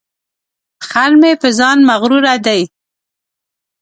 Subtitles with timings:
[0.87, 2.61] خر مې په ځان مغروره دی.